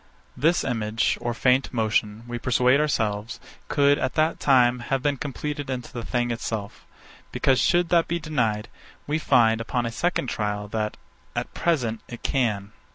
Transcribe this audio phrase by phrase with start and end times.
[0.35, 5.69] This image, or faint motion, we persuade ourselves, could, at that time, have been compleated
[5.69, 6.87] into the thing itself;
[7.31, 8.67] because, should that be denied,
[9.05, 10.97] we find, upon a second trial, that,
[11.35, 12.71] at present, it can.